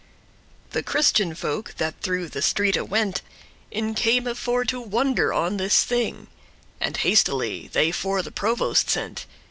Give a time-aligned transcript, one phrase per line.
[0.71, 3.21] The Christian folk, that through the streete went,
[3.69, 6.25] In came, for to wonder on this thing:
[6.79, 9.27] And hastily they for the provost sent.